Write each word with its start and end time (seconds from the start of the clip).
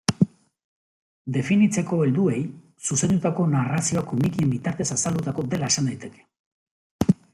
Definitzeko 1.35 1.99
helduei 2.05 2.39
zuzendutako 2.89 3.45
narrazioa 3.51 4.03
komikien 4.13 4.55
bitartez 4.57 4.89
azaldutako 4.97 5.47
dela 5.53 5.71
esan 5.75 5.91
daiteke. 5.93 6.27